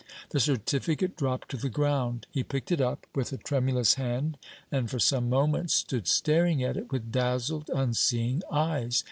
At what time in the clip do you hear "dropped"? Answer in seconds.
1.15-1.49